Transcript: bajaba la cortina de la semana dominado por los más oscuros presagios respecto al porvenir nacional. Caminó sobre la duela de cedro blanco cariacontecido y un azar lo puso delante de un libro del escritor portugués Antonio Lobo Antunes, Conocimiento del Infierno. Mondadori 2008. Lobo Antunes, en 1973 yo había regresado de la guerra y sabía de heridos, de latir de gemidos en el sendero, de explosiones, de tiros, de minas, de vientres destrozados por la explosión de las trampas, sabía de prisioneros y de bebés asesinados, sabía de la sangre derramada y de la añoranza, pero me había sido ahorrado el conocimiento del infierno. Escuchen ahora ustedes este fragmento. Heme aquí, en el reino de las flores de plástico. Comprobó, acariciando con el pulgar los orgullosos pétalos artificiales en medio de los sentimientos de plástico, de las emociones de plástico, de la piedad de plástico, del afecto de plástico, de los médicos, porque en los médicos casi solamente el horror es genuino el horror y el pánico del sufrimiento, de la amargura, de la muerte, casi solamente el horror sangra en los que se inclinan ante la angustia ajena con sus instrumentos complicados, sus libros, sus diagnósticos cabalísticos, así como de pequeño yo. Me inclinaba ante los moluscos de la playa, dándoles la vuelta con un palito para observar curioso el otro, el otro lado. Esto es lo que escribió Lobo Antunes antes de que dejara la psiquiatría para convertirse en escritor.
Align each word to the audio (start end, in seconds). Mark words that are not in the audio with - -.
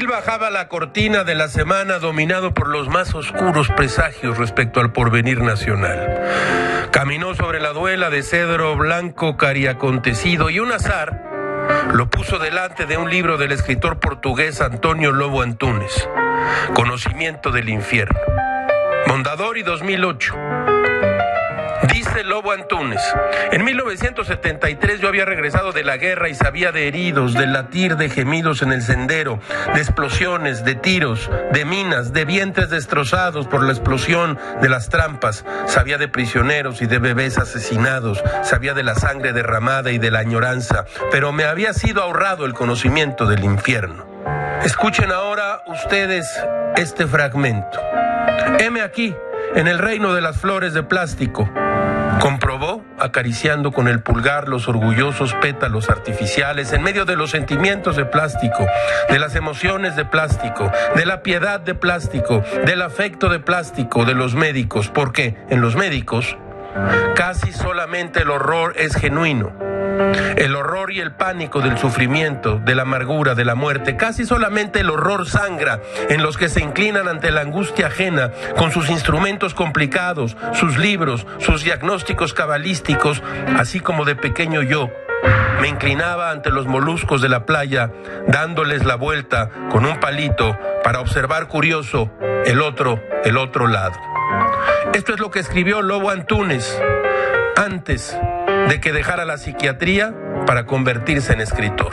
bajaba 0.00 0.48
la 0.48 0.68
cortina 0.68 1.22
de 1.22 1.34
la 1.34 1.48
semana 1.48 1.98
dominado 1.98 2.54
por 2.54 2.68
los 2.68 2.88
más 2.88 3.14
oscuros 3.14 3.68
presagios 3.68 4.38
respecto 4.38 4.80
al 4.80 4.92
porvenir 4.92 5.42
nacional. 5.42 6.88
Caminó 6.90 7.34
sobre 7.34 7.60
la 7.60 7.74
duela 7.74 8.08
de 8.08 8.22
cedro 8.22 8.74
blanco 8.74 9.36
cariacontecido 9.36 10.48
y 10.48 10.60
un 10.60 10.72
azar 10.72 11.22
lo 11.92 12.08
puso 12.08 12.38
delante 12.38 12.86
de 12.86 12.96
un 12.96 13.10
libro 13.10 13.36
del 13.36 13.52
escritor 13.52 14.00
portugués 14.00 14.62
Antonio 14.62 15.12
Lobo 15.12 15.42
Antunes, 15.42 16.08
Conocimiento 16.74 17.50
del 17.50 17.68
Infierno. 17.68 18.18
Mondadori 19.06 19.62
2008. 19.62 20.61
Lobo 22.24 22.52
Antunes, 22.52 23.00
en 23.50 23.64
1973 23.64 25.00
yo 25.00 25.08
había 25.08 25.24
regresado 25.24 25.72
de 25.72 25.84
la 25.84 25.96
guerra 25.96 26.28
y 26.28 26.34
sabía 26.34 26.72
de 26.72 26.88
heridos, 26.88 27.34
de 27.34 27.46
latir 27.46 27.96
de 27.96 28.08
gemidos 28.08 28.62
en 28.62 28.72
el 28.72 28.82
sendero, 28.82 29.40
de 29.74 29.80
explosiones, 29.80 30.64
de 30.64 30.74
tiros, 30.74 31.30
de 31.52 31.64
minas, 31.64 32.12
de 32.12 32.24
vientres 32.24 32.70
destrozados 32.70 33.46
por 33.46 33.62
la 33.62 33.72
explosión 33.72 34.38
de 34.60 34.68
las 34.68 34.88
trampas, 34.88 35.44
sabía 35.66 35.98
de 35.98 36.08
prisioneros 36.08 36.82
y 36.82 36.86
de 36.86 36.98
bebés 36.98 37.38
asesinados, 37.38 38.22
sabía 38.42 38.74
de 38.74 38.82
la 38.82 38.94
sangre 38.94 39.32
derramada 39.32 39.90
y 39.90 39.98
de 39.98 40.10
la 40.10 40.20
añoranza, 40.20 40.84
pero 41.10 41.32
me 41.32 41.44
había 41.44 41.72
sido 41.72 42.02
ahorrado 42.02 42.46
el 42.46 42.54
conocimiento 42.54 43.26
del 43.26 43.44
infierno. 43.44 44.06
Escuchen 44.64 45.10
ahora 45.10 45.62
ustedes 45.66 46.28
este 46.76 47.06
fragmento. 47.06 47.80
Heme 48.58 48.82
aquí, 48.82 49.14
en 49.54 49.66
el 49.68 49.78
reino 49.78 50.14
de 50.14 50.20
las 50.20 50.38
flores 50.38 50.72
de 50.72 50.82
plástico. 50.82 51.50
Comprobó, 52.22 52.84
acariciando 53.00 53.72
con 53.72 53.88
el 53.88 54.00
pulgar 54.00 54.48
los 54.48 54.68
orgullosos 54.68 55.34
pétalos 55.42 55.90
artificiales 55.90 56.72
en 56.72 56.80
medio 56.84 57.04
de 57.04 57.16
los 57.16 57.32
sentimientos 57.32 57.96
de 57.96 58.04
plástico, 58.04 58.64
de 59.08 59.18
las 59.18 59.34
emociones 59.34 59.96
de 59.96 60.04
plástico, 60.04 60.70
de 60.94 61.04
la 61.04 61.24
piedad 61.24 61.58
de 61.58 61.74
plástico, 61.74 62.44
del 62.64 62.82
afecto 62.82 63.28
de 63.28 63.40
plástico, 63.40 64.04
de 64.04 64.14
los 64.14 64.36
médicos, 64.36 64.88
porque 64.88 65.36
en 65.50 65.60
los 65.60 65.74
médicos 65.74 66.36
casi 67.16 67.50
solamente 67.50 68.22
el 68.22 68.30
horror 68.30 68.74
es 68.76 68.94
genuino 68.94 69.71
el 70.36 70.56
horror 70.56 70.92
y 70.92 71.00
el 71.00 71.12
pánico 71.12 71.60
del 71.60 71.78
sufrimiento, 71.78 72.60
de 72.64 72.74
la 72.74 72.82
amargura, 72.82 73.34
de 73.34 73.44
la 73.44 73.54
muerte, 73.54 73.96
casi 73.96 74.24
solamente 74.24 74.80
el 74.80 74.90
horror 74.90 75.28
sangra 75.28 75.80
en 76.08 76.22
los 76.22 76.36
que 76.36 76.48
se 76.48 76.60
inclinan 76.60 77.08
ante 77.08 77.30
la 77.30 77.42
angustia 77.42 77.88
ajena 77.88 78.30
con 78.56 78.72
sus 78.72 78.90
instrumentos 78.90 79.54
complicados, 79.54 80.36
sus 80.54 80.78
libros, 80.78 81.26
sus 81.38 81.64
diagnósticos 81.64 82.32
cabalísticos, 82.34 83.22
así 83.56 83.80
como 83.80 84.04
de 84.04 84.16
pequeño 84.16 84.62
yo. 84.62 84.90
Me 85.60 85.68
inclinaba 85.68 86.30
ante 86.30 86.50
los 86.50 86.66
moluscos 86.66 87.22
de 87.22 87.28
la 87.28 87.46
playa, 87.46 87.92
dándoles 88.26 88.84
la 88.84 88.96
vuelta 88.96 89.50
con 89.70 89.86
un 89.86 90.00
palito 90.00 90.58
para 90.82 91.00
observar 91.00 91.46
curioso 91.46 92.10
el 92.44 92.60
otro, 92.60 93.00
el 93.24 93.38
otro 93.38 93.68
lado. 93.68 93.94
Esto 94.94 95.14
es 95.14 95.20
lo 95.20 95.30
que 95.30 95.38
escribió 95.38 95.82
Lobo 95.82 96.10
Antunes 96.10 96.80
antes 97.56 98.18
de 98.68 98.80
que 98.80 98.92
dejara 98.92 99.24
la 99.24 99.38
psiquiatría 99.38 100.14
para 100.46 100.66
convertirse 100.66 101.32
en 101.32 101.40
escritor. 101.40 101.92